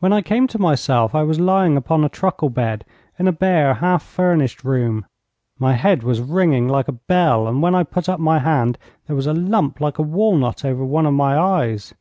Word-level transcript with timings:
When 0.00 0.12
I 0.12 0.20
came 0.20 0.46
to 0.48 0.58
myself 0.58 1.14
I 1.14 1.22
was 1.22 1.40
lying 1.40 1.78
upon 1.78 2.04
a 2.04 2.10
truckle 2.10 2.50
bed, 2.50 2.84
in 3.18 3.26
a 3.26 3.32
bare, 3.32 3.72
half 3.72 4.02
furnished 4.02 4.64
room. 4.64 5.06
My 5.58 5.72
head 5.72 6.02
was 6.02 6.20
ringing 6.20 6.68
like 6.68 6.88
a 6.88 6.92
bell, 7.08 7.48
and 7.48 7.62
when 7.62 7.74
I 7.74 7.82
put 7.82 8.06
up 8.06 8.20
my 8.20 8.38
hand, 8.40 8.76
there 9.06 9.16
was 9.16 9.26
a 9.26 9.32
lump 9.32 9.80
like 9.80 9.96
a 9.96 10.02
walnut 10.02 10.62
over 10.62 10.84
one 10.84 11.06
of 11.06 11.14
my 11.14 11.38
eyes. 11.38 11.94